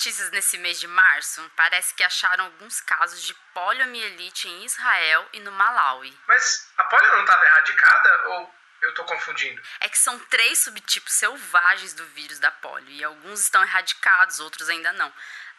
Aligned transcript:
notícias 0.00 0.30
nesse 0.30 0.56
mês 0.56 0.80
de 0.80 0.86
março, 0.86 1.42
parece 1.54 1.92
que 1.92 2.02
acharam 2.02 2.46
alguns 2.46 2.80
casos 2.80 3.22
de 3.22 3.34
poliomielite 3.52 4.48
em 4.48 4.64
Israel 4.64 5.28
e 5.34 5.40
no 5.40 5.52
Malawi. 5.52 6.18
Mas 6.26 6.72
a 6.78 6.84
polio 6.84 7.12
não 7.12 7.20
estava 7.20 7.44
erradicada 7.44 8.28
ou 8.28 8.54
eu 8.80 8.94
tô 8.94 9.04
confundindo? 9.04 9.60
É 9.78 9.90
que 9.90 9.98
são 9.98 10.18
três 10.18 10.60
subtipos 10.60 11.12
selvagens 11.12 11.92
do 11.92 12.06
vírus 12.06 12.38
da 12.38 12.50
polio 12.50 12.88
e 12.88 13.04
alguns 13.04 13.42
estão 13.42 13.62
erradicados, 13.62 14.40
outros 14.40 14.70
ainda 14.70 14.90
não. 14.94 15.12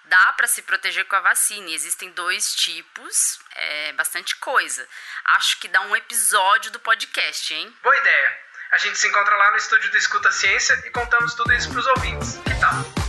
Dá 0.06 0.34
para 0.34 0.48
se 0.48 0.64
proteger 0.64 1.06
com 1.06 1.16
a 1.18 1.22
vacina 1.22 1.70
e 1.70 1.76
existem 1.76 2.10
dois 2.10 2.56
tipos, 2.56 3.40
é 3.52 3.94
bastante 3.94 4.36
coisa. 4.38 4.88
Acho 5.36 5.60
que 5.60 5.68
dá 5.68 5.82
um 5.82 5.96
episódio 5.96 6.72
do 6.72 6.80
podcast, 6.80 7.54
hein? 7.54 7.78
Boa 7.84 7.96
ideia. 7.96 8.40
A 8.72 8.80
gente 8.80 8.98
se 8.98 9.08
encontra 9.08 9.36
lá 9.36 9.52
no 9.52 9.58
estúdio 9.58 9.92
do 9.92 9.98
Escuta 9.98 10.32
Ciência 10.32 10.74
e 10.84 10.90
contamos 10.90 11.36
tudo 11.36 11.54
isso 11.54 11.70
pros 11.70 11.86
ouvintes. 11.86 12.38
Que 12.38 12.60
tal? 12.60 13.01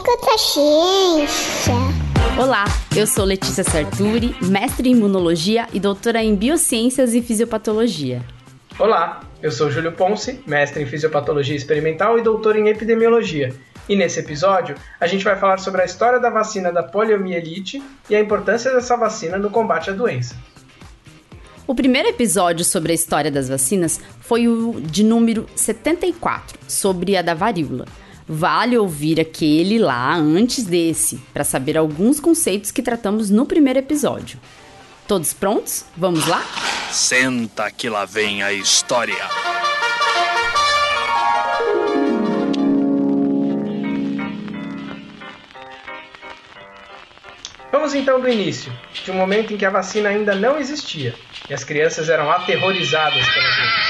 Escuta 0.00 0.38
Ciência. 0.38 1.74
Olá, 2.38 2.64
eu 2.96 3.06
sou 3.06 3.22
Letícia 3.22 3.62
Sarturi, 3.62 4.34
mestre 4.40 4.88
em 4.88 4.92
imunologia 4.92 5.66
e 5.74 5.78
doutora 5.78 6.22
em 6.22 6.34
biociências 6.34 7.12
e 7.12 7.20
fisiopatologia. 7.20 8.22
Olá, 8.78 9.20
eu 9.42 9.52
sou 9.52 9.70
Júlio 9.70 9.92
Ponce, 9.92 10.40
mestre 10.46 10.82
em 10.82 10.86
fisiopatologia 10.86 11.54
experimental 11.54 12.18
e 12.18 12.22
doutor 12.22 12.56
em 12.56 12.70
epidemiologia. 12.70 13.54
E 13.86 13.94
nesse 13.94 14.20
episódio, 14.20 14.74
a 14.98 15.06
gente 15.06 15.22
vai 15.22 15.36
falar 15.36 15.58
sobre 15.58 15.82
a 15.82 15.84
história 15.84 16.18
da 16.18 16.30
vacina 16.30 16.72
da 16.72 16.82
poliomielite 16.82 17.82
e 18.08 18.16
a 18.16 18.20
importância 18.20 18.72
dessa 18.72 18.96
vacina 18.96 19.36
no 19.36 19.50
combate 19.50 19.90
à 19.90 19.92
doença. 19.92 20.34
O 21.66 21.74
primeiro 21.74 22.08
episódio 22.08 22.64
sobre 22.64 22.92
a 22.92 22.94
história 22.94 23.30
das 23.30 23.50
vacinas 23.50 24.00
foi 24.22 24.48
o 24.48 24.80
de 24.80 25.04
número 25.04 25.44
74, 25.54 26.58
sobre 26.66 27.18
a 27.18 27.22
da 27.22 27.34
varíola. 27.34 27.84
Vale 28.28 28.78
ouvir 28.78 29.20
aquele 29.20 29.78
lá 29.78 30.14
antes 30.14 30.64
desse, 30.64 31.16
para 31.32 31.44
saber 31.44 31.76
alguns 31.76 32.20
conceitos 32.20 32.70
que 32.70 32.82
tratamos 32.82 33.30
no 33.30 33.44
primeiro 33.44 33.78
episódio. 33.78 34.38
Todos 35.06 35.32
prontos? 35.32 35.84
Vamos 35.96 36.26
lá? 36.26 36.42
Senta 36.92 37.70
que 37.70 37.88
lá 37.88 38.04
vem 38.04 38.42
a 38.42 38.52
história. 38.52 39.28
Vamos 47.72 47.94
então 47.94 48.20
do 48.20 48.28
início, 48.28 48.72
de 49.04 49.10
um 49.10 49.14
momento 49.14 49.52
em 49.52 49.56
que 49.56 49.64
a 49.64 49.70
vacina 49.70 50.10
ainda 50.10 50.34
não 50.34 50.58
existia 50.58 51.14
e 51.48 51.54
as 51.54 51.64
crianças 51.64 52.08
eram 52.08 52.30
aterrorizadas 52.30 53.28
pela 53.28 53.48
doença. 53.48 53.89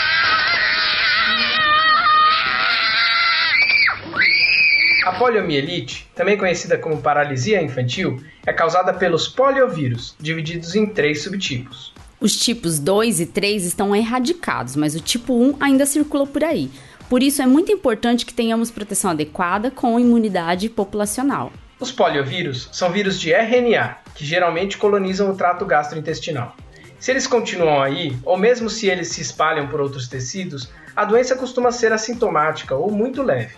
Poliomielite, 5.21 6.09
também 6.15 6.39
conhecida 6.39 6.79
como 6.79 7.03
paralisia 7.03 7.61
infantil, 7.61 8.23
é 8.47 8.55
causada 8.55 8.91
pelos 8.95 9.29
poliovírus, 9.29 10.17
divididos 10.19 10.75
em 10.75 10.87
três 10.87 11.23
subtipos. 11.23 11.93
Os 12.19 12.35
tipos 12.35 12.79
2 12.79 13.21
e 13.21 13.27
3 13.27 13.67
estão 13.67 13.95
erradicados, 13.95 14.77
mas 14.77 14.95
o 14.95 15.01
tipo 15.01 15.35
1 15.35 15.57
ainda 15.61 15.85
circula 15.85 16.27
por 16.27 16.43
aí. 16.43 16.71
Por 17.07 17.23
isso 17.23 17.43
é 17.43 17.47
muito 17.47 17.71
importante 17.71 18.25
que 18.25 18.33
tenhamos 18.33 18.71
proteção 18.71 19.11
adequada 19.11 19.71
com 19.71 20.01
imunidade 20.01 20.71
populacional. 20.71 21.53
Os 21.79 21.93
poliovírus 21.93 22.71
são 22.73 22.91
vírus 22.91 23.21
de 23.21 23.31
RNA, 23.31 23.99
que 24.15 24.25
geralmente 24.25 24.79
colonizam 24.79 25.31
o 25.31 25.37
trato 25.37 25.67
gastrointestinal. 25.67 26.57
Se 26.99 27.11
eles 27.11 27.27
continuam 27.27 27.83
aí, 27.83 28.17
ou 28.25 28.39
mesmo 28.39 28.71
se 28.71 28.87
eles 28.87 29.09
se 29.09 29.21
espalham 29.21 29.69
por 29.69 29.83
outros 29.83 30.09
tecidos, 30.09 30.71
a 30.97 31.05
doença 31.05 31.37
costuma 31.37 31.71
ser 31.71 31.93
assintomática 31.93 32.75
ou 32.75 32.91
muito 32.91 33.23
leve. 33.23 33.55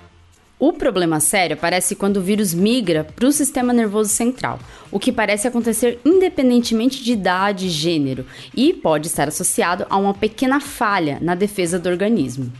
O 0.64 0.72
problema 0.72 1.18
sério 1.18 1.54
aparece 1.54 1.96
quando 1.96 2.18
o 2.18 2.22
vírus 2.22 2.54
migra 2.54 3.02
para 3.02 3.26
o 3.26 3.32
sistema 3.32 3.72
nervoso 3.72 4.10
central, 4.10 4.60
o 4.92 5.00
que 5.00 5.10
parece 5.10 5.48
acontecer 5.48 5.98
independentemente 6.04 7.02
de 7.02 7.14
idade 7.14 7.66
e 7.66 7.68
gênero, 7.68 8.24
e 8.54 8.72
pode 8.72 9.08
estar 9.08 9.26
associado 9.26 9.84
a 9.90 9.96
uma 9.96 10.14
pequena 10.14 10.60
falha 10.60 11.18
na 11.20 11.34
defesa 11.34 11.80
do 11.80 11.88
organismo. 11.88 12.52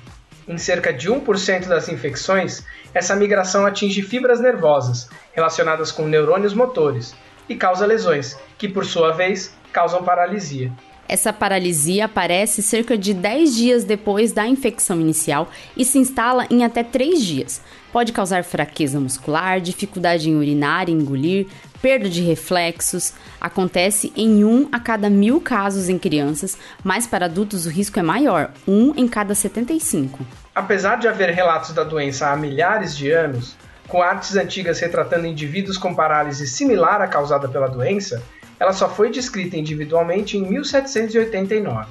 Em 0.48 0.58
cerca 0.58 0.92
de 0.92 1.08
1% 1.08 1.68
das 1.68 1.88
infecções, 1.88 2.64
essa 2.92 3.14
migração 3.14 3.64
atinge 3.64 4.02
fibras 4.02 4.40
nervosas, 4.40 5.08
relacionadas 5.32 5.92
com 5.92 6.08
neurônios 6.08 6.54
motores, 6.54 7.14
e 7.48 7.54
causa 7.54 7.86
lesões, 7.86 8.36
que 8.58 8.68
por 8.68 8.84
sua 8.84 9.12
vez 9.12 9.54
causam 9.72 10.02
paralisia. 10.02 10.72
Essa 11.12 11.30
paralisia 11.30 12.06
aparece 12.06 12.62
cerca 12.62 12.96
de 12.96 13.12
10 13.12 13.54
dias 13.54 13.84
depois 13.84 14.32
da 14.32 14.46
infecção 14.46 14.98
inicial 14.98 15.50
e 15.76 15.84
se 15.84 15.98
instala 15.98 16.46
em 16.48 16.64
até 16.64 16.82
3 16.82 17.22
dias. 17.22 17.60
Pode 17.92 18.14
causar 18.14 18.42
fraqueza 18.44 18.98
muscular, 18.98 19.60
dificuldade 19.60 20.30
em 20.30 20.36
urinar 20.36 20.88
e 20.88 20.92
engolir, 20.92 21.48
perda 21.82 22.08
de 22.08 22.22
reflexos. 22.22 23.12
Acontece 23.38 24.10
em 24.16 24.42
1 24.42 24.70
a 24.72 24.80
cada 24.80 25.10
mil 25.10 25.38
casos 25.38 25.90
em 25.90 25.98
crianças, 25.98 26.56
mas 26.82 27.06
para 27.06 27.26
adultos 27.26 27.66
o 27.66 27.68
risco 27.68 27.98
é 27.98 28.02
maior, 28.02 28.50
1 28.66 28.94
em 28.96 29.06
cada 29.06 29.34
75. 29.34 30.24
Apesar 30.54 30.96
de 30.96 31.08
haver 31.08 31.28
relatos 31.28 31.74
da 31.74 31.84
doença 31.84 32.28
há 32.28 32.36
milhares 32.38 32.96
de 32.96 33.10
anos, 33.10 33.54
com 33.86 34.00
artes 34.00 34.34
antigas 34.34 34.80
retratando 34.80 35.26
indivíduos 35.26 35.76
com 35.76 35.94
parálise 35.94 36.46
similar 36.46 37.02
à 37.02 37.06
causada 37.06 37.46
pela 37.50 37.68
doença, 37.68 38.22
ela 38.62 38.72
só 38.72 38.88
foi 38.88 39.10
descrita 39.10 39.56
individualmente 39.56 40.36
em 40.36 40.48
1789. 40.48 41.90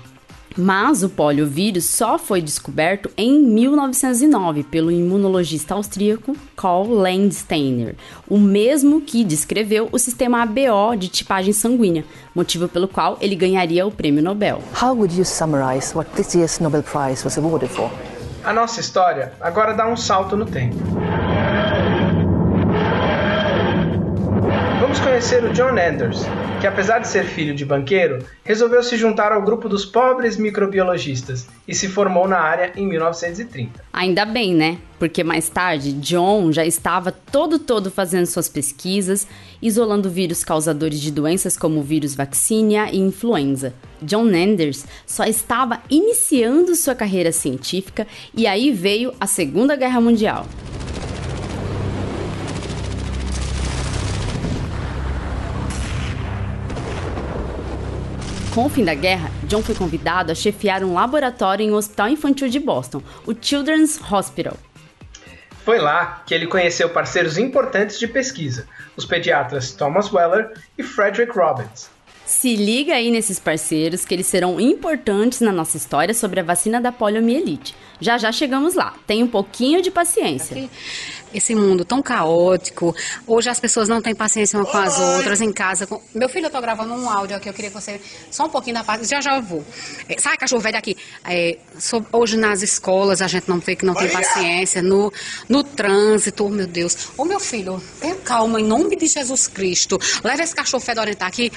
Mas 0.57 1.03
o 1.03 1.09
poliovírus 1.09 1.85
só 1.85 2.17
foi 2.17 2.41
descoberto 2.41 3.11
em 3.17 3.41
1909 3.41 4.63
pelo 4.63 4.89
imunologista 4.89 5.73
austríaco 5.73 6.35
Karl 6.55 6.87
Landsteiner, 6.87 7.95
o 8.25 8.37
mesmo 8.37 9.01
que 9.01 9.25
descreveu 9.25 9.89
o 9.91 9.99
sistema 9.99 10.41
ABO 10.41 10.95
de 10.97 11.09
tipagem 11.09 11.51
sanguínea, 11.51 12.05
motivo 12.33 12.69
pelo 12.69 12.87
qual 12.87 13.17
ele 13.19 13.35
ganharia 13.35 13.85
o 13.85 13.91
prêmio 13.91 14.23
Nobel. 14.23 14.61
How 14.81 14.93
would 14.93 15.17
you 15.17 15.25
summarize 15.25 15.93
what 15.93 16.09
this 16.11 16.33
year's 16.33 16.59
Nobel 16.59 16.83
Prize 16.83 17.23
was 17.25 17.37
awarded 17.37 17.69
for? 17.69 17.91
A 18.45 18.53
nossa 18.53 18.79
história 18.79 19.33
agora 19.41 19.73
dá 19.73 19.87
um 19.87 19.97
salto 19.97 20.37
no 20.37 20.45
tempo. 20.45 21.00
Vamos 24.91 25.05
conhecer 25.05 25.41
o 25.45 25.53
John 25.53 25.77
Anders, 25.79 26.19
que 26.59 26.67
apesar 26.67 26.99
de 26.99 27.07
ser 27.07 27.23
filho 27.23 27.55
de 27.55 27.63
banqueiro, 27.63 28.19
resolveu 28.43 28.83
se 28.83 28.97
juntar 28.97 29.31
ao 29.31 29.41
grupo 29.41 29.69
dos 29.69 29.85
pobres 29.85 30.35
microbiologistas 30.35 31.47
e 31.65 31.73
se 31.73 31.87
formou 31.87 32.27
na 32.27 32.37
área 32.37 32.73
em 32.75 32.85
1930. 32.85 33.81
Ainda 33.93 34.25
bem, 34.25 34.53
né? 34.53 34.79
Porque 34.99 35.23
mais 35.23 35.47
tarde, 35.47 35.93
John 35.93 36.51
já 36.51 36.65
estava 36.65 37.09
todo 37.09 37.57
todo 37.57 37.89
fazendo 37.89 38.25
suas 38.25 38.49
pesquisas, 38.49 39.25
isolando 39.61 40.09
vírus 40.09 40.43
causadores 40.43 40.99
de 40.99 41.09
doenças 41.09 41.55
como 41.55 41.79
o 41.79 41.83
vírus 41.83 42.13
vaccinia 42.13 42.91
e 42.91 42.99
influenza. 42.99 43.73
John 44.01 44.27
Anders 44.27 44.85
só 45.05 45.23
estava 45.23 45.81
iniciando 45.89 46.75
sua 46.75 46.95
carreira 46.95 47.31
científica 47.31 48.05
e 48.35 48.45
aí 48.45 48.71
veio 48.71 49.13
a 49.21 49.25
Segunda 49.25 49.77
Guerra 49.77 50.01
Mundial. 50.01 50.45
Com 58.53 58.65
o 58.65 58.69
fim 58.69 58.83
da 58.83 58.93
guerra, 58.93 59.31
John 59.45 59.61
foi 59.61 59.73
convidado 59.73 60.29
a 60.29 60.35
chefiar 60.35 60.83
um 60.83 60.93
laboratório 60.93 61.63
em 61.63 61.71
um 61.71 61.75
hospital 61.75 62.09
infantil 62.09 62.49
de 62.49 62.59
Boston, 62.59 63.01
o 63.25 63.33
Children's 63.33 63.97
Hospital. 64.11 64.57
Foi 65.63 65.79
lá 65.79 66.21
que 66.25 66.33
ele 66.33 66.47
conheceu 66.47 66.89
parceiros 66.89 67.37
importantes 67.37 67.97
de 67.97 68.09
pesquisa, 68.09 68.67
os 68.97 69.05
pediatras 69.05 69.71
Thomas 69.71 70.11
Weller 70.11 70.51
e 70.77 70.83
Frederick 70.83 71.31
Robbins. 71.31 71.89
Se 72.31 72.55
liga 72.55 72.93
aí 72.93 73.11
nesses 73.11 73.39
parceiros 73.39 74.05
que 74.05 74.15
eles 74.15 74.25
serão 74.25 74.57
importantes 74.57 75.41
na 75.41 75.51
nossa 75.51 75.75
história 75.75 76.13
sobre 76.13 76.39
a 76.39 76.43
vacina 76.43 76.79
da 76.79 76.89
poliomielite. 76.89 77.75
Já 77.99 78.17
já 78.17 78.31
chegamos 78.31 78.73
lá. 78.73 78.95
Tenha 79.05 79.23
um 79.23 79.27
pouquinho 79.27 79.81
de 79.81 79.91
paciência. 79.91 80.69
Esse 81.33 81.53
mundo 81.53 81.83
tão 81.83 82.01
caótico. 82.01 82.95
Hoje 83.27 83.49
as 83.49 83.59
pessoas 83.59 83.89
não 83.89 84.01
têm 84.01 84.15
paciência 84.15 84.57
umas 84.57 84.71
com 84.71 84.77
as 84.77 84.97
outras 84.97 85.41
em 85.41 85.51
casa. 85.51 85.85
Com... 85.85 86.01
Meu 86.15 86.29
filho, 86.29 86.45
eu 86.45 86.49
tô 86.49 86.61
gravando 86.61 86.93
um 86.93 87.09
áudio 87.09 87.35
aqui. 87.35 87.49
Eu 87.49 87.53
queria 87.53 87.69
que 87.69 87.75
você. 87.75 87.99
Só 88.31 88.45
um 88.45 88.49
pouquinho 88.49 88.75
da 88.75 88.83
parte. 88.83 89.05
Já 89.05 89.19
já 89.19 89.35
eu 89.35 89.41
vou. 89.41 89.63
É, 90.07 90.17
sai, 90.17 90.37
cachorro 90.37 90.61
velho 90.61 90.77
aqui. 90.77 90.95
É, 91.25 91.57
so... 91.77 92.03
Hoje 92.13 92.37
nas 92.37 92.61
escolas 92.61 93.21
a 93.21 93.27
gente 93.27 93.49
não 93.49 93.59
vê 93.59 93.75
que 93.75 93.85
não 93.85 93.93
tem 93.93 94.09
paciência. 94.09 94.81
No, 94.81 95.11
no 95.49 95.65
trânsito, 95.65 96.45
oh, 96.45 96.49
meu 96.49 96.65
Deus. 96.65 97.09
Ô 97.17 97.25
meu 97.25 97.41
filho, 97.41 97.83
tenha 97.99 98.15
calma 98.15 98.59
em 98.59 98.63
nome 98.63 98.95
de 98.95 99.05
Jesus 99.05 99.49
Cristo. 99.49 99.99
Leva 100.23 100.41
esse 100.41 100.55
cachorro 100.55 100.81
fedorento 100.81 101.23
aqui. 101.25 101.51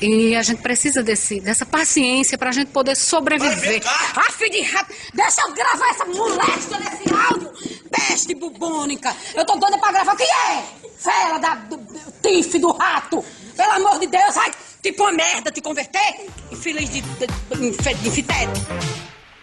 E 0.00 0.34
a 0.34 0.42
gente 0.42 0.60
precisa 0.60 1.02
desse, 1.02 1.40
dessa 1.40 1.64
paciência 1.64 2.36
para 2.36 2.50
a 2.50 2.52
gente 2.52 2.70
poder 2.70 2.96
sobreviver. 2.96 3.82
Ah, 4.16 4.30
filho 4.32 4.50
de 4.50 4.62
rato! 4.62 4.92
Deixa 5.14 5.40
eu 5.42 5.52
gravar 5.52 5.88
essa 5.90 6.04
molesta 6.04 6.76
desse 6.78 7.14
áudio! 7.14 7.52
Peste 7.90 8.34
bubônica! 8.34 9.14
Eu 9.34 9.44
tô 9.46 9.56
doida 9.56 9.78
pra 9.78 9.92
gravar. 9.92 10.14
O 10.14 10.16
que 10.16 10.24
é? 10.24 10.64
Fera 10.98 11.38
da, 11.38 11.54
do, 11.54 11.76
do 11.76 12.12
tife 12.22 12.58
do 12.58 12.72
rato! 12.72 13.24
Pelo 13.56 13.72
amor 13.72 13.98
de 14.00 14.06
Deus, 14.08 14.34
vai 14.34 14.50
tipo 14.82 15.02
uma 15.02 15.12
merda 15.12 15.50
te 15.50 15.60
converter! 15.60 16.26
Infeliz 16.50 16.90
de, 16.90 17.00
de, 17.00 17.26
de, 17.70 18.10
de 18.10 18.24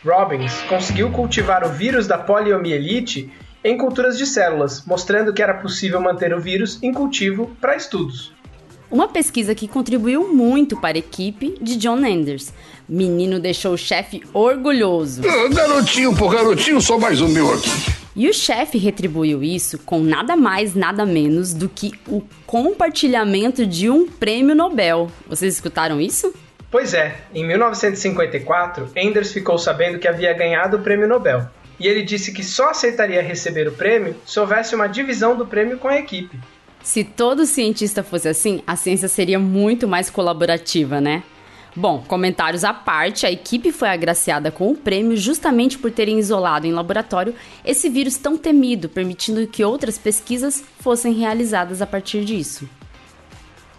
Robbins 0.03 0.53
conseguiu 0.67 1.11
cultivar 1.11 1.63
o 1.63 1.69
vírus 1.69 2.07
da 2.07 2.17
poliomielite 2.17 3.31
em 3.63 3.77
culturas 3.77 4.17
de 4.17 4.25
células, 4.25 4.83
mostrando 4.85 5.33
que 5.33 5.41
era 5.41 5.53
possível 5.53 6.01
manter 6.01 6.33
o 6.33 6.41
vírus 6.41 6.81
em 6.81 6.91
cultivo 6.91 7.55
para 7.61 7.75
estudos. 7.75 8.33
Uma 8.91 9.07
pesquisa 9.07 9.55
que 9.55 9.69
contribuiu 9.69 10.27
muito 10.27 10.75
para 10.75 10.97
a 10.97 10.99
equipe 10.99 11.55
de 11.61 11.77
John 11.77 12.05
Anders. 12.05 12.53
Menino 12.89 13.39
deixou 13.39 13.73
o 13.73 13.77
chefe 13.77 14.21
orgulhoso. 14.33 15.21
Ah, 15.25 15.47
garotinho 15.47 16.13
por 16.13 16.33
garotinho, 16.33 16.81
só 16.81 16.99
mais 16.99 17.21
um 17.21 17.29
meu 17.29 17.53
aqui. 17.53 17.69
E 18.13 18.29
o 18.29 18.33
chefe 18.33 18.77
retribuiu 18.77 19.41
isso 19.41 19.79
com 19.79 20.01
nada 20.01 20.35
mais, 20.35 20.75
nada 20.75 21.05
menos 21.05 21.53
do 21.53 21.69
que 21.69 21.93
o 22.05 22.21
compartilhamento 22.45 23.65
de 23.65 23.89
um 23.89 24.09
prêmio 24.09 24.53
Nobel. 24.53 25.09
Vocês 25.25 25.53
escutaram 25.53 26.01
isso? 26.01 26.33
Pois 26.69 26.93
é, 26.93 27.15
em 27.33 27.47
1954, 27.47 28.89
Enders 28.93 29.31
ficou 29.31 29.57
sabendo 29.57 29.99
que 29.99 30.07
havia 30.07 30.33
ganhado 30.33 30.75
o 30.75 30.81
prêmio 30.81 31.07
Nobel. 31.07 31.47
E 31.79 31.87
ele 31.87 32.03
disse 32.03 32.33
que 32.33 32.43
só 32.43 32.71
aceitaria 32.71 33.21
receber 33.21 33.69
o 33.69 33.71
prêmio 33.71 34.17
se 34.25 34.37
houvesse 34.37 34.75
uma 34.75 34.87
divisão 34.87 35.37
do 35.37 35.47
prêmio 35.47 35.77
com 35.77 35.87
a 35.87 35.97
equipe. 35.97 36.37
Se 36.83 37.03
todo 37.03 37.45
cientista 37.45 38.03
fosse 38.03 38.27
assim, 38.27 38.63
a 38.65 38.75
ciência 38.75 39.07
seria 39.07 39.37
muito 39.37 39.87
mais 39.87 40.09
colaborativa, 40.09 40.99
né? 40.99 41.23
Bom, 41.73 42.03
comentários 42.05 42.65
à 42.65 42.73
parte, 42.73 43.25
a 43.25 43.31
equipe 43.31 43.71
foi 43.71 43.87
agraciada 43.87 44.51
com 44.51 44.71
o 44.71 44.75
prêmio 44.75 45.15
justamente 45.15 45.77
por 45.77 45.89
terem 45.89 46.19
isolado 46.19 46.67
em 46.67 46.73
laboratório 46.73 47.33
esse 47.63 47.87
vírus 47.87 48.17
tão 48.17 48.35
temido, 48.37 48.89
permitindo 48.89 49.47
que 49.47 49.63
outras 49.63 49.97
pesquisas 49.97 50.61
fossem 50.81 51.13
realizadas 51.13 51.81
a 51.81 51.87
partir 51.87 52.25
disso. 52.25 52.67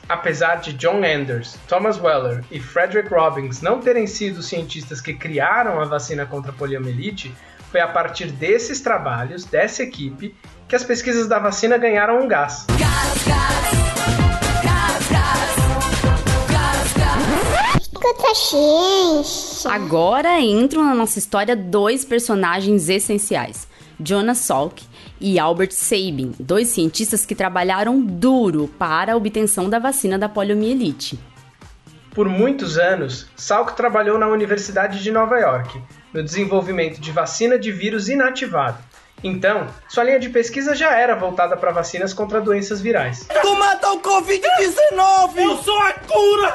Apesar 0.09 0.57
de 0.57 0.73
John 0.73 1.03
Anders, 1.05 1.59
Thomas 1.69 2.01
Weller 2.01 2.43
e 2.51 2.59
Frederick 2.61 3.13
Robbins 3.13 3.61
não 3.61 3.79
terem 3.79 4.07
sido 4.07 4.39
os 4.39 4.47
cientistas 4.47 5.01
que 5.01 5.13
criaram 5.13 5.81
a 5.81 5.85
vacina 5.85 6.25
contra 6.25 6.51
a 6.51 6.55
poliomielite, 6.55 7.33
foi 7.71 7.81
a 7.81 7.89
partir 7.89 8.31
desses 8.31 8.81
trabalhos, 8.81 9.45
dessa 9.45 9.83
equipe, 9.83 10.35
que 10.67 10.77
as 10.77 10.85
pesquisas 10.85 11.29
da 11.29 11.39
vacina 11.39 11.77
ganharam 11.77 12.23
um 12.23 12.29
gás. 12.29 12.67
Agora 19.71 20.41
entram 20.41 20.85
na 20.85 20.95
nossa 20.95 21.19
história 21.19 21.55
dois 21.55 22.05
personagens 22.05 22.89
essenciais: 22.89 23.69
Jonas 24.03 24.39
Salk 24.39 24.83
e 25.21 25.39
Albert 25.39 25.71
Sabin, 25.73 26.33
dois 26.39 26.69
cientistas 26.69 27.25
que 27.25 27.35
trabalharam 27.35 28.01
duro 28.01 28.69
para 28.79 29.13
a 29.13 29.17
obtenção 29.17 29.71
da 29.71 29.79
vacina 29.79 30.19
da 30.19 30.29
poliomielite. 30.29 31.19
Por 32.15 32.29
muitos 32.29 32.77
anos, 32.77 33.29
Salk 33.37 33.75
trabalhou 33.77 34.19
na 34.19 34.27
Universidade 34.27 35.03
de 35.03 35.11
Nova 35.11 35.39
York, 35.39 35.81
no 36.13 36.23
desenvolvimento 36.23 37.01
de 37.01 37.11
vacina 37.11 37.59
de 37.59 37.71
vírus 37.71 38.09
inativado. 38.09 38.79
Então, 39.25 39.69
sua 39.89 40.03
linha 40.03 40.19
de 40.19 40.29
pesquisa 40.29 40.75
já 40.75 40.91
era 40.91 41.15
voltada 41.15 41.57
para 41.57 41.71
vacinas 41.71 42.13
contra 42.13 42.41
doenças 42.41 42.81
virais. 42.81 43.27
Tu 43.41 43.55
mata 43.57 43.93
o 43.93 44.01
Covid-19! 44.01 45.37
Eu 45.37 45.57
sou 45.59 45.79
a 45.79 45.93
cura! 45.93 46.55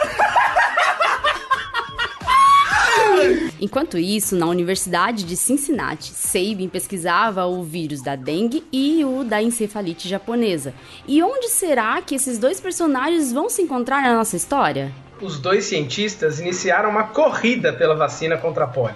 Enquanto 3.78 4.00
isso, 4.00 4.36
na 4.36 4.48
Universidade 4.48 5.24
de 5.24 5.38
Cincinnati, 5.38 6.12
Sabin 6.12 6.68
pesquisava 6.68 7.46
o 7.46 7.62
vírus 7.62 8.02
da 8.02 8.16
dengue 8.16 8.64
e 8.74 9.06
o 9.06 9.24
da 9.24 9.40
encefalite 9.40 10.10
japonesa. 10.10 10.74
E 11.08 11.22
onde 11.22 11.48
será 11.48 12.02
que 12.02 12.16
esses 12.16 12.40
dois 12.40 12.60
personagens 12.60 13.32
vão 13.32 13.48
se 13.52 13.62
encontrar 13.62 14.02
na 14.02 14.16
nossa 14.16 14.36
história? 14.36 14.92
Os 15.22 15.40
dois 15.40 15.66
cientistas 15.66 16.40
iniciaram 16.40 16.90
uma 16.90 17.04
corrida 17.04 17.72
pela 17.72 17.96
vacina 17.96 18.36
contra 18.36 18.64
a 18.64 18.68
polio. 18.68 18.96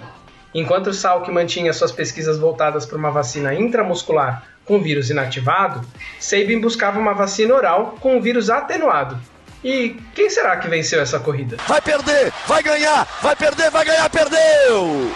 Enquanto 0.52 0.92
Salk 0.92 1.30
mantinha 1.30 1.72
suas 1.72 1.92
pesquisas 1.92 2.36
voltadas 2.36 2.84
para 2.84 2.98
uma 2.98 3.12
vacina 3.12 3.54
intramuscular 3.54 4.48
com 4.64 4.82
vírus 4.82 5.10
inativado, 5.10 5.86
Sabin 6.18 6.60
buscava 6.60 6.98
uma 6.98 7.14
vacina 7.14 7.54
oral 7.54 7.96
com 8.00 8.16
um 8.16 8.20
vírus 8.20 8.50
atenuado, 8.50 9.16
e 9.64 9.96
quem 10.14 10.28
será 10.28 10.56
que 10.56 10.68
venceu 10.68 11.00
essa 11.00 11.20
corrida? 11.20 11.56
Vai 11.68 11.80
perder, 11.80 12.32
vai 12.46 12.62
ganhar, 12.62 13.04
vai 13.22 13.36
perder, 13.36 13.70
vai 13.70 13.84
ganhar, 13.84 14.10
perdeu! 14.10 15.12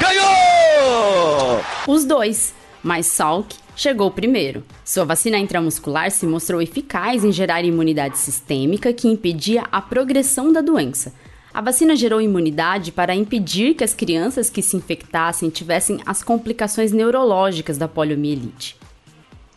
Ganhou! 0.00 1.60
Os 1.86 2.04
dois, 2.04 2.54
mas 2.82 3.06
Salk 3.06 3.54
chegou 3.76 4.10
primeiro. 4.10 4.64
Sua 4.84 5.04
vacina 5.04 5.38
intramuscular 5.38 6.10
se 6.10 6.26
mostrou 6.26 6.62
eficaz 6.62 7.24
em 7.24 7.32
gerar 7.32 7.62
imunidade 7.62 8.18
sistêmica 8.18 8.92
que 8.92 9.08
impedia 9.08 9.64
a 9.70 9.80
progressão 9.80 10.52
da 10.52 10.60
doença. 10.60 11.12
A 11.52 11.60
vacina 11.60 11.94
gerou 11.94 12.20
imunidade 12.20 12.90
para 12.90 13.14
impedir 13.14 13.74
que 13.74 13.84
as 13.84 13.92
crianças 13.92 14.48
que 14.48 14.62
se 14.62 14.74
infectassem 14.74 15.50
tivessem 15.50 16.00
as 16.06 16.22
complicações 16.22 16.92
neurológicas 16.92 17.76
da 17.76 17.86
poliomielite. 17.86 18.76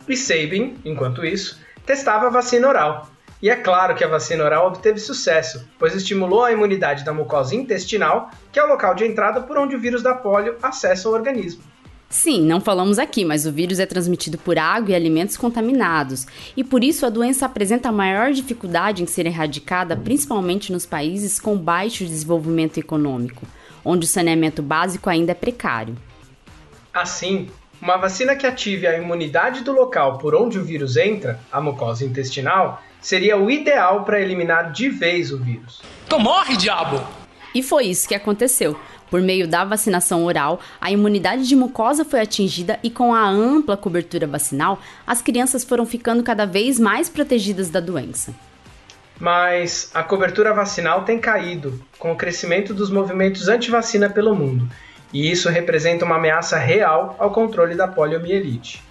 E 0.07 0.17
Sabin, 0.17 0.75
enquanto 0.83 1.25
isso, 1.25 1.57
testava 1.85 2.27
a 2.27 2.29
vacina 2.29 2.67
oral, 2.67 3.09
e 3.41 3.49
é 3.49 3.55
claro 3.55 3.95
que 3.95 4.03
a 4.03 4.07
vacina 4.07 4.43
oral 4.43 4.67
obteve 4.67 4.99
sucesso, 4.99 5.67
pois 5.77 5.93
estimulou 5.93 6.43
a 6.43 6.51
imunidade 6.51 7.03
da 7.03 7.13
mucosa 7.13 7.55
intestinal, 7.55 8.31
que 8.51 8.59
é 8.59 8.63
o 8.63 8.67
local 8.67 8.95
de 8.95 9.05
entrada 9.05 9.41
por 9.41 9.57
onde 9.57 9.75
o 9.75 9.79
vírus 9.79 10.01
da 10.01 10.13
polio 10.13 10.55
acessa 10.63 11.09
o 11.09 11.13
organismo. 11.13 11.61
Sim, 12.09 12.43
não 12.43 12.61
falamos 12.61 12.97
aqui, 12.97 13.25
mas 13.25 13.45
o 13.45 13.51
vírus 13.51 13.79
é 13.79 13.85
transmitido 13.85 14.37
por 14.37 14.57
água 14.57 14.91
e 14.91 14.95
alimentos 14.95 15.35
contaminados, 15.35 16.25
e 16.55 16.63
por 16.63 16.83
isso 16.83 17.05
a 17.05 17.09
doença 17.09 17.45
apresenta 17.45 17.91
maior 17.91 18.31
dificuldade 18.31 19.03
em 19.03 19.07
ser 19.07 19.25
erradicada, 19.25 19.97
principalmente 19.97 20.71
nos 20.71 20.85
países 20.85 21.39
com 21.39 21.57
baixo 21.57 22.05
desenvolvimento 22.05 22.77
econômico, 22.77 23.45
onde 23.83 24.05
o 24.05 24.09
saneamento 24.09 24.61
básico 24.61 25.09
ainda 25.09 25.33
é 25.33 25.35
precário. 25.35 25.97
Assim, 26.93 27.49
uma 27.81 27.97
vacina 27.97 28.35
que 28.35 28.47
ative 28.47 28.88
a 28.88 28.97
imunidade 28.97 29.63
do 29.63 29.73
local 29.73 30.17
por 30.17 30.33
onde 30.33 30.57
o 30.57 30.63
vírus 30.63 30.95
entra, 30.95 31.39
a 31.51 31.59
mucosa 31.59 32.05
intestinal, 32.05 32.81
seria 33.05 33.37
o 33.37 33.51
ideal 33.51 34.03
para 34.03 34.19
eliminar 34.19 34.71
de 34.71 34.89
vez 34.89 35.31
o 35.31 35.37
vírus. 35.37 35.79
Tu 36.09 36.19
morre, 36.19 36.57
diabo! 36.57 37.05
E 37.53 37.61
foi 37.61 37.85
isso 37.85 38.07
que 38.07 38.15
aconteceu. 38.15 38.75
Por 39.11 39.21
meio 39.21 39.47
da 39.47 39.63
vacinação 39.63 40.25
oral, 40.25 40.59
a 40.81 40.89
imunidade 40.89 41.47
de 41.47 41.55
mucosa 41.55 42.03
foi 42.03 42.19
atingida 42.21 42.79
e, 42.81 42.89
com 42.89 43.13
a 43.13 43.23
ampla 43.29 43.77
cobertura 43.77 44.25
vacinal, 44.25 44.79
as 45.05 45.21
crianças 45.21 45.63
foram 45.63 45.85
ficando 45.85 46.23
cada 46.23 46.47
vez 46.47 46.79
mais 46.79 47.07
protegidas 47.07 47.69
da 47.69 47.79
doença. 47.79 48.33
Mas 49.19 49.91
a 49.93 50.01
cobertura 50.01 50.51
vacinal 50.51 51.03
tem 51.03 51.19
caído 51.19 51.79
com 51.99 52.11
o 52.11 52.17
crescimento 52.17 52.73
dos 52.73 52.89
movimentos 52.89 53.47
anti-vacina 53.47 54.09
pelo 54.09 54.35
mundo, 54.35 54.67
e 55.13 55.31
isso 55.31 55.47
representa 55.47 56.03
uma 56.03 56.15
ameaça 56.15 56.57
real 56.57 57.15
ao 57.19 57.29
controle 57.29 57.75
da 57.75 57.87
poliomielite. 57.87 58.83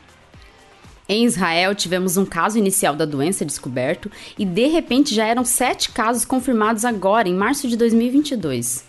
Em 1.06 1.26
Israel, 1.26 1.75
tivemos 1.75 2.16
um 2.16 2.25
caso 2.25 2.56
inicial 2.56 2.96
da 2.96 3.04
doença 3.04 3.44
descoberto 3.44 4.11
e, 4.38 4.44
de 4.46 4.66
repente, 4.68 5.14
já 5.14 5.26
eram 5.26 5.44
sete 5.44 5.92
casos 5.92 6.25
confirmados 6.25 6.82
agora, 6.82 7.28
em 7.28 7.34
março 7.34 7.68
de 7.68 7.76
2022. 7.76 8.87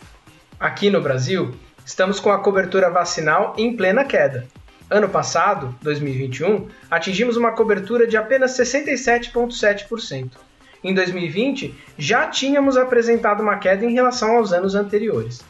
Aqui 0.58 0.90
no 0.90 1.02
Brasil, 1.02 1.54
estamos 1.86 2.18
com 2.22 2.32
a 2.32 2.40
cobertura 2.40 2.90
vacinal 2.90 3.54
em 3.58 3.76
plena 3.76 4.06
queda. 4.06 4.48
Ano 4.90 5.10
passado, 5.10 5.76
2021, 5.82 6.70
atingimos 6.90 7.36
uma 7.36 7.52
cobertura 7.52 8.08
de 8.08 8.16
apenas 8.16 8.58
67,7%. 8.58 10.32
Em 10.82 10.94
2020, 10.94 11.76
já 11.98 12.28
tínhamos 12.28 12.78
apresentado 12.78 13.44
uma 13.44 13.58
queda 13.58 13.84
em 13.84 13.92
relação 13.92 14.38
aos 14.38 14.54
anos 14.54 14.74
anteriores. 14.74 15.44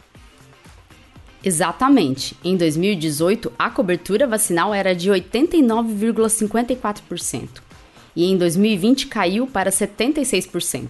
Exatamente. 1.45 2.35
Em 2.43 2.57
2018, 2.57 3.53
a 3.57 3.69
cobertura 3.69 4.25
vacinal 4.25 4.73
era 4.73 4.95
de 4.95 5.11
89,54% 5.11 7.49
e 8.15 8.25
em 8.25 8.35
2020 8.35 9.05
caiu 9.05 9.45
para 9.45 9.69
76%. 9.69 10.87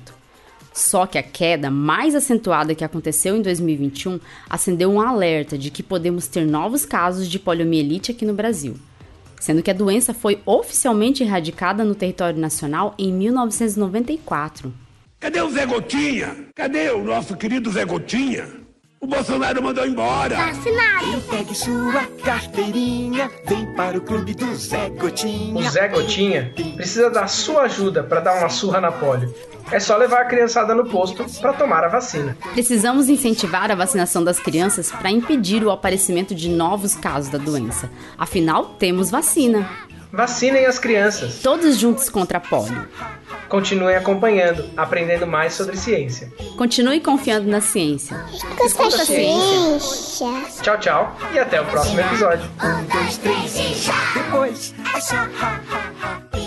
Só 0.74 1.06
que 1.06 1.18
a 1.18 1.24
queda 1.24 1.70
mais 1.70 2.16
acentuada 2.16 2.74
que 2.74 2.86
aconteceu 2.86 3.36
em 3.36 3.42
2021 3.42 4.18
acendeu 4.50 4.90
um 4.90 5.02
alerta 5.02 5.58
de 5.58 5.70
que 5.70 5.84
podemos 5.84 6.28
ter 6.28 6.46
novos 6.46 6.86
casos 6.86 7.28
de 7.28 7.38
poliomielite 7.38 8.12
aqui 8.12 8.24
no 8.26 8.34
Brasil, 8.34 8.76
sendo 9.40 9.62
que 9.62 9.72
a 9.72 9.74
doença 9.74 10.14
foi 10.14 10.40
oficialmente 10.46 11.22
erradicada 11.22 11.84
no 11.84 11.96
território 11.96 12.40
nacional 12.40 12.96
em 12.98 13.12
1994. 13.12 14.74
Cadê 15.20 15.42
o 15.42 15.50
Zé 15.50 15.66
Gotinha? 15.66 16.34
Cadê 16.56 16.92
o 16.92 17.04
nosso 17.04 17.36
querido 17.36 17.70
Zé 17.72 17.84
Gotinha? 17.84 18.65
O 19.00 19.08
Bolsonaro 19.08 19.62
mandou 19.62 19.86
embora. 19.86 20.36
Vacinado. 20.36 21.22
Pegue 21.30 21.54
sua 21.54 22.06
carteirinha, 22.24 23.30
vem 23.46 23.66
para 23.75 23.98
o 23.98 24.02
clube 24.02 24.34
do 24.34 24.56
Zé 24.56 24.90
Gotinha. 24.90 25.60
O 25.68 25.70
Zé 25.70 25.88
Gotinha 25.88 26.54
precisa 26.75 27.10
da 27.10 27.28
sua 27.28 27.64
ajuda 27.64 28.04
para 28.04 28.22
dar 28.22 28.40
uma 28.40 28.50
surra 28.50 28.82
na 28.82 28.92
polio. 28.92 29.34
É 29.72 29.80
só 29.80 29.98
levar 29.98 30.22
a 30.22 30.25
criançada 30.25 30.74
no 30.74 30.86
posto 30.86 31.25
para 31.40 31.54
tomar 31.54 31.84
a 31.84 31.88
vacina. 31.88 32.38
Precisamos 32.54 33.10
incentivar 33.10 33.70
a 33.72 33.75
vacinação 33.75 34.24
das 34.24 34.40
crianças 34.40 34.92
para 34.92 35.12
impedir 35.12 35.64
o 35.64 35.72
aparecimento 35.72 36.34
de 36.34 36.50
novos 36.50 36.96
casos 36.96 37.30
da 37.32 37.38
doença. 37.38 37.90
Afinal, 38.18 38.75
temos 38.80 39.10
vacina. 39.12 39.68
Vacinem 40.16 40.66
as 40.66 40.80
crianças. 40.80 41.40
Todos 41.44 41.78
juntos 41.78 42.10
contra 42.10 42.38
a 42.38 42.42
polio. 42.42 42.88
Continue 43.50 43.96
acompanhando, 43.96 44.70
aprendendo 44.78 45.28
mais 45.28 45.54
sobre 45.54 45.76
ciência. 45.76 46.32
Continue 46.58 47.02
confiando 47.02 47.50
na 47.50 47.60
ciência. 47.60 48.18
Escuta 48.64 48.96
a 48.96 49.06
ciência. 49.06 50.28
Tchau, 50.62 50.80
tchau 50.80 51.18
e 51.34 51.40
até 51.40 51.60
o 51.60 51.66
próximo 51.66 52.00
episódio. 52.00 52.50
Um, 52.64 52.86
dois, 52.86 53.18
três 53.18 53.56
e 53.58 53.74
já! 53.74 53.94
Depois 54.14 54.74
Acha, 54.94 55.16
ha, 55.16 55.62
ha, 55.70 56.30
ha. 56.32 56.45